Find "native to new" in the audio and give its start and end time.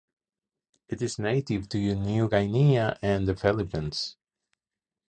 1.19-2.27